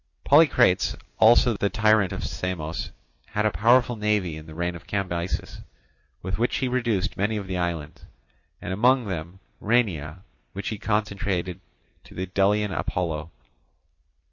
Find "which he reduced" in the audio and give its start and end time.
6.39-7.17